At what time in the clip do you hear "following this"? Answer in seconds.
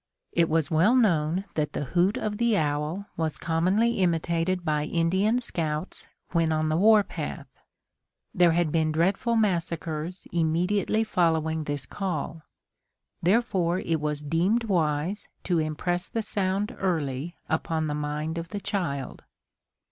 11.03-11.85